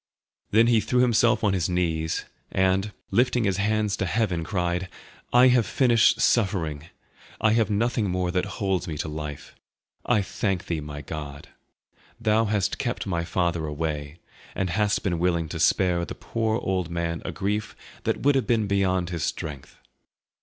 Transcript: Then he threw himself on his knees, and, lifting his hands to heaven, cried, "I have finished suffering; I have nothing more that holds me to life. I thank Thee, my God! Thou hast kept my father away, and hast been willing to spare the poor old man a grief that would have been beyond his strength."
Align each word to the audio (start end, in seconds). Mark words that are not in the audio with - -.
Then 0.49 0.65
he 0.65 0.79
threw 0.81 1.01
himself 1.01 1.43
on 1.43 1.53
his 1.53 1.69
knees, 1.69 2.25
and, 2.51 2.91
lifting 3.11 3.43
his 3.43 3.57
hands 3.57 3.95
to 3.97 4.07
heaven, 4.07 4.43
cried, 4.43 4.89
"I 5.31 5.49
have 5.49 5.67
finished 5.67 6.19
suffering; 6.19 6.87
I 7.39 7.51
have 7.53 7.69
nothing 7.69 8.09
more 8.09 8.31
that 8.31 8.45
holds 8.57 8.87
me 8.87 8.97
to 8.97 9.07
life. 9.07 9.53
I 10.03 10.23
thank 10.23 10.65
Thee, 10.65 10.81
my 10.81 11.01
God! 11.03 11.49
Thou 12.19 12.45
hast 12.45 12.79
kept 12.79 13.05
my 13.05 13.23
father 13.23 13.67
away, 13.67 14.17
and 14.55 14.71
hast 14.71 15.03
been 15.03 15.19
willing 15.19 15.47
to 15.49 15.59
spare 15.59 16.03
the 16.03 16.15
poor 16.15 16.57
old 16.57 16.89
man 16.89 17.21
a 17.23 17.31
grief 17.31 17.75
that 18.03 18.21
would 18.21 18.33
have 18.33 18.47
been 18.47 18.65
beyond 18.65 19.11
his 19.11 19.21
strength." 19.23 19.77